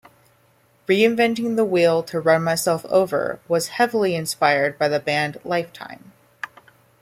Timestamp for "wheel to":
1.63-2.19